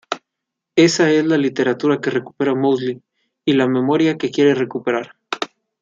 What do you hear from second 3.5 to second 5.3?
la memoria que quiere recuperar.